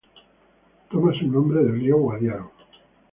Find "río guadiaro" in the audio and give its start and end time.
1.79-2.51